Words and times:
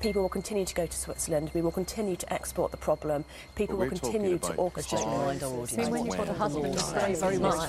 People 0.00 0.22
will 0.22 0.28
continue 0.28 0.64
to 0.64 0.74
go 0.74 0.86
to 0.86 0.96
Switzerland. 0.96 1.50
We 1.54 1.60
will 1.60 1.72
continue 1.72 2.14
to 2.14 2.32
export 2.32 2.70
the 2.70 2.76
problem. 2.76 3.24
People 3.56 3.76
will 3.76 3.88
continue 3.88 4.38
to 4.38 4.52
orchestrate. 4.52 4.90
Just 4.90 5.04
remind 5.06 5.42
our 5.42 5.50
audience. 5.50 5.88
when 5.90 6.06
you've 6.06 6.16
got 6.16 6.28
a 6.28 6.32
husband, 6.34 6.78
say 6.78 7.14
very 7.16 7.38
much. 7.38 7.68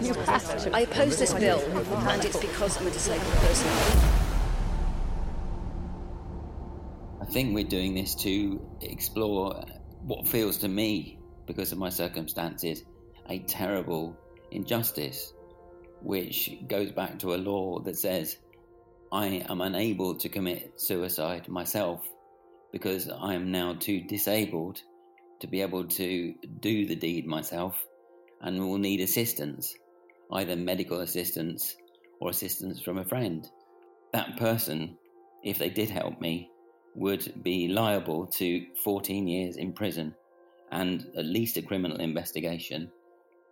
You 0.00 0.14
have 0.14 0.62
to. 0.62 0.76
I 0.76 0.80
oppose 0.80 1.18
this 1.18 1.34
bill, 1.34 1.58
and 1.58 2.24
it's 2.24 2.38
because 2.38 2.80
I'm 2.80 2.86
a 2.86 2.90
disabled 2.90 3.32
person. 3.32 3.68
I 7.20 7.24
think 7.26 7.52
we're 7.52 7.64
doing 7.64 7.94
this 7.94 8.14
to 8.16 8.64
explore 8.80 9.64
what 10.02 10.28
feels 10.28 10.58
to 10.58 10.68
me, 10.68 11.18
because 11.46 11.72
of 11.72 11.78
my 11.78 11.88
circumstances, 11.88 12.84
a 13.28 13.40
terrible 13.40 14.16
injustice, 14.52 15.32
which 16.00 16.58
goes 16.68 16.92
back 16.92 17.18
to 17.18 17.34
a 17.34 17.36
law 17.36 17.80
that 17.80 17.98
says 17.98 18.36
I 19.14 19.44
am 19.48 19.60
unable 19.60 20.16
to 20.16 20.28
commit 20.28 20.72
suicide 20.74 21.46
myself 21.46 22.04
because 22.72 23.08
I 23.08 23.34
am 23.34 23.52
now 23.52 23.74
too 23.74 24.00
disabled 24.00 24.82
to 25.38 25.46
be 25.46 25.60
able 25.62 25.84
to 25.84 26.34
do 26.58 26.84
the 26.84 26.96
deed 26.96 27.24
myself 27.24 27.76
and 28.40 28.58
will 28.58 28.76
need 28.76 29.00
assistance, 29.00 29.72
either 30.32 30.56
medical 30.56 30.98
assistance 30.98 31.76
or 32.18 32.30
assistance 32.30 32.80
from 32.80 32.98
a 32.98 33.04
friend. 33.04 33.48
That 34.12 34.36
person, 34.36 34.98
if 35.44 35.58
they 35.58 35.70
did 35.70 35.90
help 35.90 36.20
me, 36.20 36.50
would 36.96 37.40
be 37.44 37.68
liable 37.68 38.26
to 38.26 38.66
14 38.82 39.28
years 39.28 39.58
in 39.58 39.74
prison 39.74 40.12
and 40.72 41.06
at 41.16 41.24
least 41.24 41.56
a 41.56 41.62
criminal 41.62 41.98
investigation. 41.98 42.90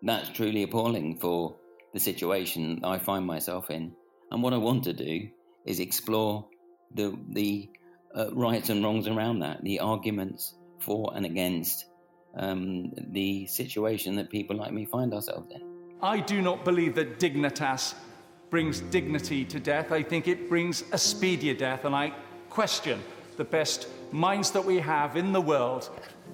That's 0.02 0.28
truly 0.30 0.64
appalling 0.64 1.20
for 1.20 1.54
the 1.94 2.00
situation 2.00 2.80
I 2.82 2.98
find 2.98 3.24
myself 3.24 3.70
in. 3.70 3.92
And 4.32 4.42
what 4.42 4.54
I 4.54 4.56
want 4.56 4.82
to 4.84 4.92
do 4.92 5.28
is 5.66 5.80
explore 5.80 6.46
the, 6.94 7.16
the 7.30 7.68
uh, 8.16 8.32
rights 8.34 8.68
and 8.68 8.84
wrongs 8.84 9.06
around 9.06 9.40
that, 9.40 9.62
the 9.62 9.80
arguments 9.80 10.54
for 10.80 11.12
and 11.14 11.24
against 11.24 11.86
um, 12.36 12.92
the 13.12 13.46
situation 13.46 14.16
that 14.16 14.30
people 14.30 14.56
like 14.56 14.72
me 14.72 14.84
find 14.84 15.14
ourselves 15.14 15.48
in. 15.50 15.62
I 16.02 16.20
do 16.20 16.42
not 16.42 16.64
believe 16.64 16.94
that 16.96 17.20
dignitas 17.20 17.94
brings 18.50 18.80
dignity 18.80 19.44
to 19.46 19.60
death. 19.60 19.92
I 19.92 20.02
think 20.02 20.28
it 20.28 20.48
brings 20.48 20.84
a 20.92 20.98
speedier 20.98 21.54
death, 21.54 21.84
and 21.84 21.94
I 21.94 22.12
question 22.50 23.02
the 23.36 23.44
best 23.44 23.88
minds 24.10 24.50
that 24.50 24.64
we 24.64 24.78
have 24.78 25.16
in 25.16 25.32
the 25.32 25.40
world. 25.40 25.88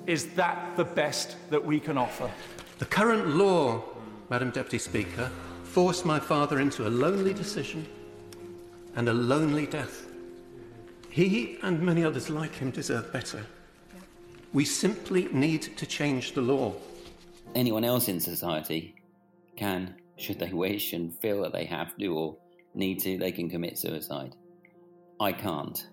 Is 0.06 0.34
that 0.34 0.76
the 0.76 0.84
best 0.84 1.36
that 1.50 1.64
we 1.64 1.78
can 1.78 1.98
offer? 1.98 2.30
The 2.78 2.86
current 2.86 3.28
law, 3.36 3.82
Madam 4.30 4.50
Deputy 4.50 4.78
Speaker, 4.78 5.30
forced 5.62 6.04
my 6.04 6.18
father 6.18 6.60
into 6.60 6.88
a 6.88 6.90
lonely 6.90 7.34
decision 7.34 7.86
and 8.98 9.08
a 9.08 9.14
lonely 9.14 9.64
death. 9.64 10.08
He 11.08 11.56
and 11.62 11.80
many 11.80 12.02
others 12.02 12.28
like 12.28 12.52
him 12.56 12.72
deserve 12.72 13.12
better. 13.12 13.46
We 14.52 14.64
simply 14.64 15.28
need 15.30 15.76
to 15.76 15.86
change 15.86 16.32
the 16.32 16.40
law. 16.40 16.74
Anyone 17.54 17.84
else 17.84 18.08
in 18.08 18.18
society 18.18 18.96
can, 19.54 19.94
should 20.16 20.40
they 20.40 20.52
wish 20.52 20.94
and 20.94 21.16
feel 21.20 21.42
that 21.42 21.52
they 21.52 21.64
have 21.64 21.96
to 21.96 22.06
or 22.08 22.38
need 22.74 22.98
to, 23.02 23.16
they 23.18 23.30
can 23.30 23.48
commit 23.48 23.78
suicide. 23.78 24.34
I 25.20 25.30
can't. 25.30 25.86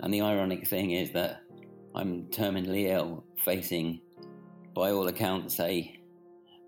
And 0.00 0.12
the 0.12 0.20
ironic 0.20 0.68
thing 0.68 0.90
is 0.90 1.12
that 1.12 1.40
I'm 1.94 2.24
terminally 2.24 2.90
ill, 2.90 3.24
facing, 3.42 4.02
by 4.74 4.90
all 4.90 5.08
accounts, 5.08 5.58
a 5.60 5.98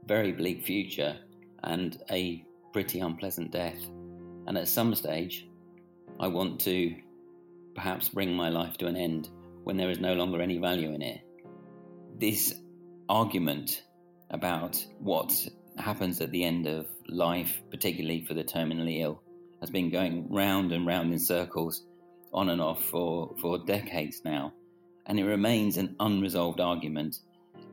very 0.06 0.32
bleak 0.32 0.64
future 0.64 1.18
and 1.64 2.02
a 2.10 2.46
pretty 2.72 3.00
unpleasant 3.00 3.50
death. 3.50 3.84
And 4.46 4.56
at 4.56 4.68
some 4.68 4.94
stage, 4.94 5.48
I 6.18 6.28
want 6.28 6.60
to 6.62 6.94
perhaps 7.74 8.08
bring 8.08 8.34
my 8.34 8.48
life 8.48 8.78
to 8.78 8.86
an 8.86 8.96
end 8.96 9.28
when 9.64 9.76
there 9.76 9.90
is 9.90 10.00
no 10.00 10.14
longer 10.14 10.40
any 10.40 10.58
value 10.58 10.94
in 10.94 11.02
it. 11.02 11.20
This 12.18 12.54
argument 13.08 13.82
about 14.30 14.82
what 14.98 15.46
happens 15.76 16.20
at 16.22 16.30
the 16.30 16.44
end 16.44 16.66
of 16.66 16.86
life, 17.06 17.60
particularly 17.70 18.24
for 18.24 18.32
the 18.32 18.44
terminally 18.44 19.00
ill, 19.00 19.22
has 19.60 19.70
been 19.70 19.90
going 19.90 20.32
round 20.32 20.72
and 20.72 20.86
round 20.86 21.12
in 21.12 21.18
circles 21.18 21.84
on 22.32 22.48
and 22.48 22.62
off 22.62 22.82
for, 22.86 23.34
for 23.40 23.58
decades 23.58 24.22
now. 24.24 24.54
And 25.04 25.20
it 25.20 25.24
remains 25.24 25.76
an 25.76 25.96
unresolved 26.00 26.60
argument 26.60 27.18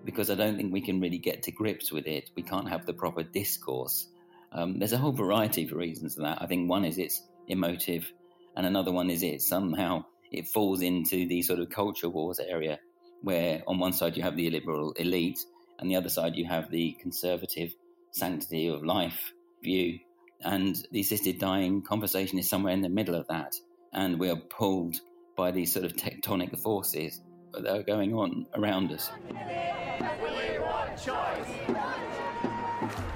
because 0.04 0.30
I 0.30 0.36
don't 0.36 0.58
think 0.58 0.74
we 0.74 0.82
can 0.82 1.00
really 1.00 1.18
get 1.18 1.44
to 1.44 1.52
grips 1.52 1.92
with 1.92 2.08
it. 2.08 2.30
We 2.36 2.44
can't 2.44 2.70
have 2.70 2.86
the 2.86 2.94
proper 2.94 3.24
discourse. 3.24 4.08
Um, 4.52 4.80
there's 4.80 4.94
a 4.94 4.98
whole 4.98 5.14
variety 5.14 5.64
of 5.64 5.72
reasons 5.72 6.16
for 6.16 6.22
that. 6.22 6.42
I 6.42 6.48
think 6.48 6.70
one 6.70 6.84
is 6.84 6.98
it's 6.98 7.22
emotive 7.48 8.12
and 8.56 8.66
another 8.66 8.92
one 8.92 9.10
is 9.10 9.24
it 9.24 9.42
somehow 9.42 10.04
it 10.32 10.48
falls 10.48 10.82
into 10.82 11.28
the 11.28 11.42
sort 11.42 11.60
of 11.60 11.70
culture 11.70 12.10
wars 12.10 12.40
area 12.40 12.80
where 13.22 13.64
on 13.68 13.80
one 13.80 13.94
side 13.94 14.18
you 14.18 14.24
have 14.24 14.36
the 14.36 14.50
liberal 14.50 14.92
elite 14.94 15.40
and 15.80 15.90
the 15.90 15.96
other 15.96 16.10
side 16.10 16.36
you 16.36 16.46
have 16.46 16.70
the 16.72 16.96
conservative 17.02 17.74
sanctity 18.12 18.68
of 18.68 18.84
life 18.84 19.34
view 19.64 19.98
and 20.42 20.86
the 20.92 21.00
assisted 21.00 21.40
dying 21.40 21.82
conversation 21.82 22.38
is 22.38 22.50
somewhere 22.50 22.74
in 22.74 22.82
the 22.82 22.90
middle 22.90 23.16
of 23.16 23.28
that 23.28 23.54
and 23.94 24.20
we 24.20 24.30
are 24.30 24.36
pulled 24.36 24.96
by 25.36 25.52
these 25.52 25.74
sort 25.74 25.86
of 25.86 25.94
tectonic 25.94 26.58
forces 26.60 27.22
that 27.54 27.68
are 27.68 27.84
going 27.84 28.14
on 28.14 28.46
around 28.56 28.92
us. 28.92 29.12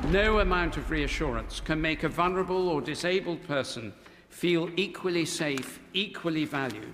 No 0.09 0.39
amount 0.39 0.77
of 0.77 0.89
reassurance 0.89 1.59
can 1.59 1.81
make 1.81 2.03
a 2.03 2.09
vulnerable 2.09 2.69
or 2.69 2.81
disabled 2.81 3.43
person 3.43 3.93
feel 4.29 4.69
equally 4.75 5.25
safe, 5.25 5.79
equally 5.93 6.45
valued, 6.45 6.93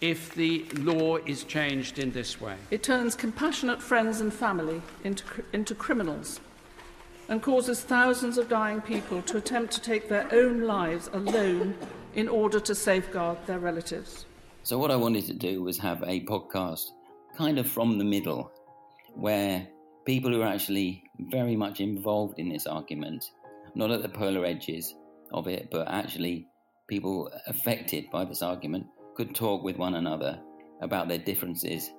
if 0.00 0.34
the 0.34 0.64
law 0.78 1.16
is 1.16 1.44
changed 1.44 1.98
in 1.98 2.12
this 2.12 2.40
way. 2.40 2.56
It 2.70 2.82
turns 2.82 3.14
compassionate 3.14 3.82
friends 3.82 4.20
and 4.20 4.32
family 4.32 4.82
into, 5.02 5.24
into 5.52 5.74
criminals 5.74 6.40
and 7.28 7.42
causes 7.42 7.80
thousands 7.80 8.38
of 8.38 8.48
dying 8.48 8.80
people 8.80 9.22
to 9.22 9.36
attempt 9.38 9.72
to 9.72 9.80
take 9.80 10.08
their 10.08 10.28
own 10.32 10.62
lives 10.62 11.08
alone 11.12 11.74
in 12.14 12.28
order 12.28 12.60
to 12.60 12.74
safeguard 12.74 13.38
their 13.46 13.58
relatives. 13.58 14.26
So, 14.62 14.78
what 14.78 14.90
I 14.90 14.96
wanted 14.96 15.26
to 15.26 15.34
do 15.34 15.62
was 15.62 15.78
have 15.78 16.02
a 16.02 16.24
podcast 16.24 16.84
kind 17.36 17.58
of 17.58 17.68
from 17.68 17.98
the 17.98 18.04
middle 18.04 18.52
where 19.14 19.66
people 20.04 20.30
who 20.30 20.42
are 20.42 20.48
actually 20.48 21.04
very 21.18 21.56
much 21.56 21.80
involved 21.80 22.38
in 22.38 22.48
this 22.48 22.66
argument, 22.66 23.30
not 23.74 23.90
at 23.90 24.02
the 24.02 24.08
polar 24.08 24.44
edges 24.44 24.94
of 25.32 25.48
it, 25.48 25.70
but 25.70 25.88
actually 25.88 26.48
people 26.88 27.30
affected 27.46 28.04
by 28.10 28.24
this 28.24 28.42
argument 28.42 28.86
could 29.16 29.34
talk 29.34 29.62
with 29.62 29.76
one 29.76 29.94
another 29.94 30.40
about 30.80 31.08
their 31.08 31.18
differences 31.18 31.90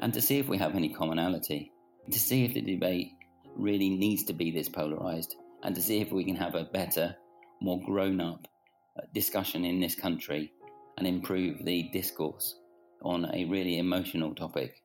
and 0.00 0.12
to 0.12 0.20
see 0.20 0.38
if 0.38 0.48
we 0.48 0.58
have 0.58 0.74
any 0.74 0.92
commonality, 0.92 1.72
to 2.10 2.18
see 2.18 2.44
if 2.44 2.54
the 2.54 2.60
debate 2.60 3.12
really 3.56 3.90
needs 3.90 4.24
to 4.24 4.32
be 4.32 4.50
this 4.50 4.68
polarized, 4.68 5.34
and 5.62 5.74
to 5.74 5.82
see 5.82 6.00
if 6.00 6.12
we 6.12 6.24
can 6.24 6.36
have 6.36 6.54
a 6.54 6.64
better, 6.64 7.16
more 7.60 7.80
grown 7.84 8.20
up 8.20 8.46
uh, 8.98 9.02
discussion 9.14 9.64
in 9.64 9.80
this 9.80 9.94
country 9.94 10.52
and 10.98 11.06
improve 11.06 11.64
the 11.64 11.88
discourse 11.92 12.54
on 13.02 13.24
a 13.34 13.44
really 13.46 13.78
emotional 13.78 14.34
topic. 14.34 14.82